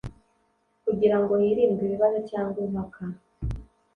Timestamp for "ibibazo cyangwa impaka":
1.85-3.03